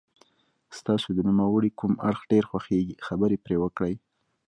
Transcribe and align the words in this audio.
ستاسو 0.77 1.07
د 1.13 1.19
نوموړي 1.29 1.69
کوم 1.79 1.93
اړخ 2.09 2.21
ډېر 2.31 2.43
خوښیږي 2.49 2.95
خبرې 3.05 3.37
پرې 3.45 3.57
وکړئ. 3.63 3.95